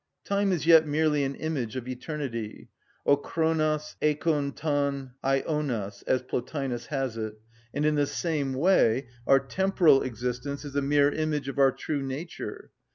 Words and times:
Time 0.25 0.51
is 0.51 0.65
yet 0.65 0.87
merely 0.87 1.23
an 1.23 1.35
image 1.35 1.75
of 1.75 1.87
eternity, 1.87 2.69
ὁ 3.05 3.21
χρονος 3.23 3.95
εἰκων 4.01 4.55
τον 4.55 5.11
αἰωνος, 5.23 6.03
as 6.07 6.23
Plotinus 6.23 6.87
has 6.87 7.17
it; 7.17 7.39
and 7.71 7.85
in 7.85 7.93
the 7.93 8.07
same 8.07 8.53
way 8.53 9.05
our 9.27 9.39
temporal 9.39 10.01
existence 10.01 10.65
is 10.65 10.75
a 10.75 10.81
mere 10.81 11.11
image 11.11 11.47
of 11.47 11.59
our 11.59 11.71
true 11.71 12.01
nature. 12.01 12.71